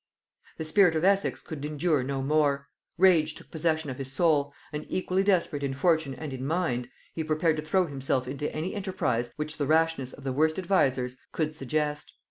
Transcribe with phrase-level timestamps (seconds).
[0.57, 2.67] The spirit of Essex could endure no more;
[2.97, 7.23] rage took possession of his soul; and equally desperate in fortune and in mind, he
[7.23, 11.53] prepared to throw himself into any enterprise which the rashness of the worst advisers could
[11.55, 12.13] suggest.